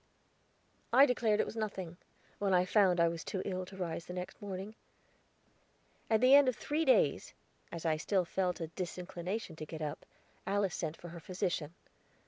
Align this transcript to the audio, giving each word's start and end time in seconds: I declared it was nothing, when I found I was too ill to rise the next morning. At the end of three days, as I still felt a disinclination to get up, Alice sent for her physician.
I 0.91 1.05
declared 1.05 1.39
it 1.39 1.45
was 1.45 1.55
nothing, 1.55 1.97
when 2.39 2.55
I 2.55 2.65
found 2.65 2.99
I 2.99 3.07
was 3.07 3.23
too 3.23 3.43
ill 3.45 3.67
to 3.67 3.77
rise 3.77 4.05
the 4.07 4.15
next 4.15 4.41
morning. 4.41 4.73
At 6.09 6.21
the 6.21 6.33
end 6.33 6.49
of 6.49 6.55
three 6.55 6.85
days, 6.85 7.35
as 7.71 7.85
I 7.85 7.97
still 7.97 8.25
felt 8.25 8.59
a 8.59 8.65
disinclination 8.69 9.55
to 9.57 9.65
get 9.67 9.83
up, 9.83 10.07
Alice 10.47 10.73
sent 10.73 10.97
for 10.97 11.09
her 11.09 11.19
physician. 11.19 11.75